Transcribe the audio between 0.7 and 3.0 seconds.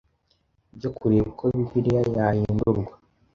byo kureba uko Bibiliya yahindurwa